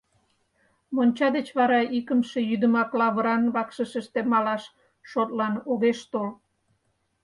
Монча 0.95 1.27
деч 1.35 1.47
вара 1.57 1.81
икымше 1.97 2.39
йӱдымак 2.49 2.89
лавыран 2.99 3.43
вакшышыште 3.55 4.19
малаш 4.31 4.63
шотлан 5.09 5.55
огеш 5.71 5.99
тол. 6.11 6.29